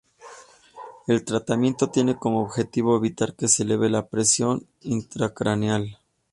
[1.05, 5.99] El tratamiento tiene como objetivo evitar que se eleve la presión intracraneal.